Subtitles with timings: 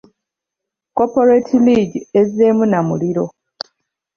[0.97, 3.25] Corporate League ezzeemu na muliro.